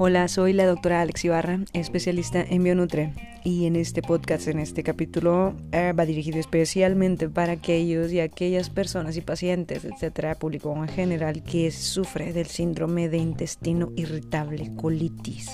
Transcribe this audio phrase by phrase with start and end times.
[0.00, 4.84] Hola, soy la doctora Alex Ibarra, especialista en Bionutre, y en este podcast, en este
[4.84, 10.86] capítulo, eh, va dirigido especialmente para aquellos y aquellas personas y pacientes, etcétera, público en
[10.86, 15.50] general, que sufre del síndrome de intestino irritable, colitis.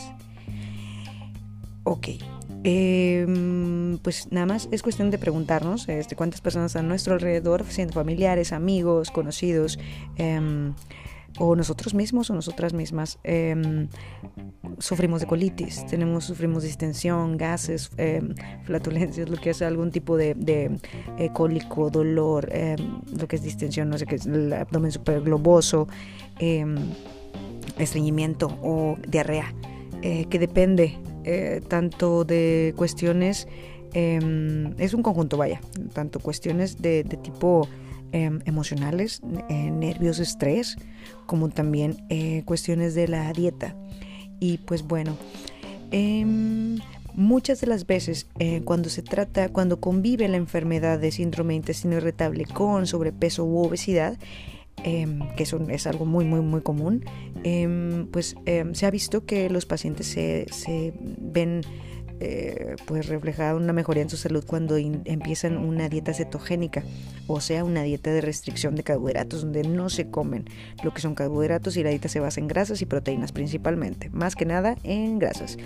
[1.85, 2.09] Ok,
[2.65, 7.95] em, pues nada más es cuestión de preguntarnos este, cuántas personas a nuestro alrededor, siendo
[7.95, 9.79] familiares, amigos, conocidos,
[10.17, 10.75] em,
[11.39, 13.89] o nosotros mismos o nosotras mismas em,
[14.79, 18.35] sufrimos de colitis, tenemos, sufrimos distensión, gases, em,
[18.65, 20.37] flatulencias, lo que es algún tipo de,
[21.19, 25.21] eh, cólico, dolor, em, lo que es distensión, no sé qué es, el abdomen super
[25.21, 25.89] globoso,
[27.79, 29.53] estreñimiento o diarrea,
[30.03, 33.49] eh, que depende eh, tanto de cuestiones,
[33.95, 35.61] es un conjunto, vaya,
[35.93, 37.69] tanto cuestiones de tipo
[38.15, 40.77] Em, emocionales, eh, nervios, estrés,
[41.27, 43.75] como también eh, cuestiones de la dieta.
[44.39, 45.17] Y pues bueno,
[45.91, 46.79] em,
[47.15, 51.57] muchas de las veces eh, cuando se trata, cuando convive la enfermedad de síndrome de
[51.57, 54.17] intestino irritable con sobrepeso u obesidad,
[54.85, 57.05] em, que es algo muy, muy, muy común,
[58.13, 58.37] pues
[58.75, 61.63] se ha visto que los pacientes se, se ven
[62.21, 66.83] eh, pues reflejar una mejoría en su salud cuando empiezan una dieta cetogénica,
[67.27, 70.45] o sea, una dieta de restricción de carbohidratos, donde no se comen
[70.83, 74.37] lo que son carbohidratos y la dieta se basa en grasas y proteínas principalmente, más
[74.37, 75.57] que nada en grasas.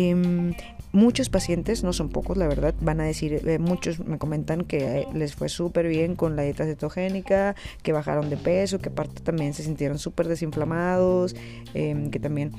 [0.00, 0.54] Em,
[0.92, 5.00] muchos pacientes, no son pocos la verdad, van a decir, eh, muchos me comentan que
[5.00, 9.22] eh, les fue súper bien con la dieta cetogénica, que bajaron de peso, que aparte
[9.22, 11.34] también se sintieron súper desinflamados,
[11.74, 12.52] em, que también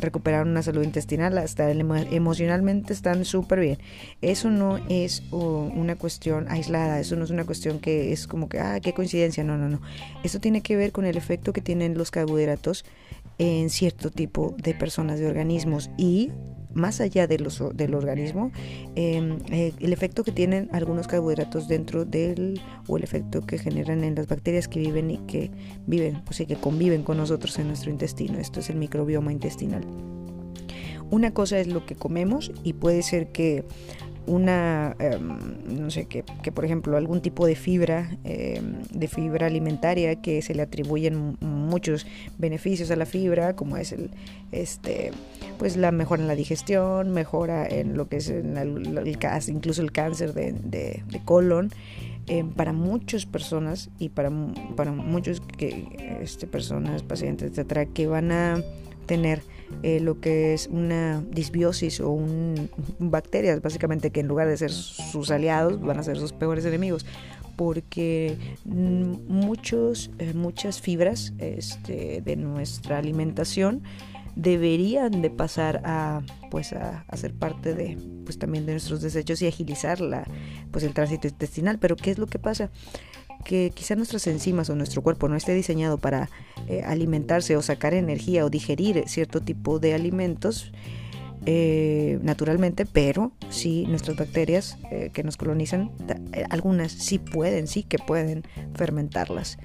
[0.00, 3.78] recuperaron una salud intestinal, hasta emocionalmente están súper bien.
[4.22, 8.60] Eso no es una cuestión aislada, eso no es una cuestión que es como que,
[8.60, 9.82] ah, qué coincidencia, no, no, no.
[10.24, 12.86] Eso tiene que ver con el efecto que tienen los carbohidratos
[13.36, 16.32] en cierto tipo de personas, de organismos y
[16.74, 18.52] más allá de los, del organismo,
[18.94, 24.04] em, eh, el efecto que tienen algunos carbohidratos dentro del, o el efecto que generan
[24.04, 25.50] en las bacterias que viven y que
[25.86, 28.38] viven, o sea, que conviven con nosotros en nuestro intestino.
[28.38, 29.84] Esto es el microbioma intestinal.
[31.10, 33.64] Una cosa es lo que comemos y puede ser que
[34.28, 35.38] una, em,
[35.80, 40.42] no sé, que, que, por ejemplo algún tipo de fibra, em, de fibra alimentaria que
[40.42, 42.06] se le atribuyen muchos
[42.36, 44.10] beneficios a la fibra, como es el,
[44.52, 45.10] este,
[45.58, 49.16] pues la mejora en la digestión, mejora en lo que es el,
[49.48, 51.70] incluso el cáncer de, de, colon.
[52.30, 54.30] Em, para muchas personas y para,
[54.76, 58.62] para muchos que, este, personas, pacientes, etcétera, que van a
[59.06, 59.40] tener
[59.82, 64.70] eh, lo que es una disbiosis o un, bacterias, básicamente que en lugar de ser
[64.70, 67.06] sus aliados van a ser sus peores enemigos,
[67.56, 73.82] porque mm, muchos, eh, muchas fibras este, de nuestra alimentación
[74.36, 79.48] deberían de pasar a pues a, ser parte de pues también de nuestros desechos y
[79.48, 80.24] agilizar la,
[80.70, 81.78] pues el tránsito intestinal.
[81.78, 82.70] Pero qué es lo que pasa
[83.44, 86.28] que quizá nuestras enzimas o nuestro cuerpo no esté diseñado para
[86.68, 90.72] eh, alimentarse o sacar energía o digerir cierto tipo de alimentos
[91.46, 95.90] eh, naturalmente, pero sí nuestras bacterias eh, que nos colonizan,
[96.50, 98.44] algunas sí pueden, sí que pueden
[98.74, 99.58] fermentarlas.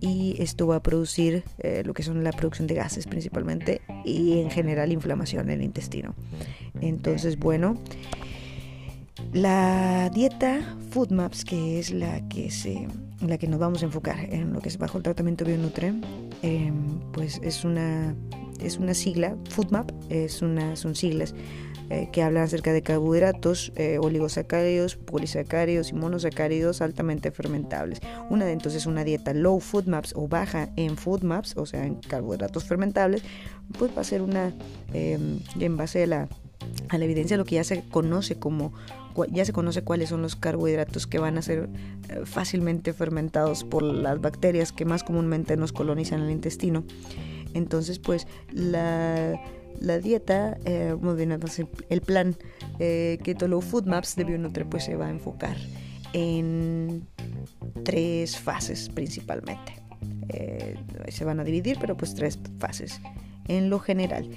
[0.00, 1.44] Y esto va a producir
[1.84, 6.14] lo que son la producción de gases principalmente y en general inflamación en el intestino.
[6.82, 7.78] Entonces, bueno,
[9.34, 12.86] la dieta FoodMaps, que es la que se
[13.20, 15.92] la que nos vamos a enfocar en lo que es bajo el tratamiento Bionutre,
[16.42, 18.14] em, pues es una,
[18.60, 21.34] es una sigla, FoodMap, es una, son siglas
[21.90, 28.00] eh, que hablan acerca de carbohidratos, eh, oligosacáridos, polisacáridos y monosacáridos altamente fermentables.
[28.30, 32.64] Una de entonces una dieta low FoodMaps o baja en FoodMaps, o sea, en carbohidratos
[32.64, 33.22] fermentables,
[33.78, 34.52] pues va a ser una,
[34.92, 36.28] em, en base a la,
[36.88, 38.72] a la evidencia, lo que ya se conoce como
[39.30, 41.68] ya se conoce cuáles son los carbohidratos que van a ser
[42.08, 46.84] eh, fácilmente fermentados por las bacterias que más comúnmente nos colonizan el intestino.
[47.54, 49.38] Entonces, pues la,
[50.02, 50.96] dieta, eh,
[51.88, 52.36] el plan
[52.78, 55.56] eh, Keto Food Maps de Bionutre pues se va a enfocar
[56.12, 57.06] en
[57.84, 59.80] tres fases principalmente.
[60.28, 60.76] Eh,
[61.08, 63.00] se van a dividir, pero pues tres fases
[63.46, 64.28] en lo general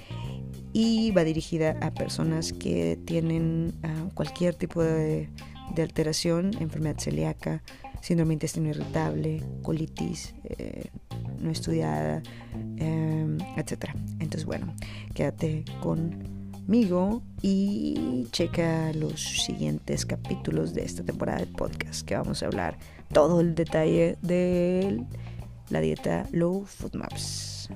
[0.78, 5.28] y va dirigida a personas que tienen ah, cualquier tipo de,
[5.76, 7.64] alteración, enfermedad celíaca,
[8.00, 10.84] síndrome intestino irritable, colitis eh,
[11.40, 12.22] no estudiada,
[12.76, 13.86] eh, etc.
[14.20, 14.72] Entonces, bueno,
[15.14, 22.46] quédate conmigo y checa los siguientes capítulos de esta temporada de podcast que vamos a
[22.46, 22.78] hablar
[23.12, 25.04] todo el detalle de
[25.70, 27.68] la dieta Low Food Maps.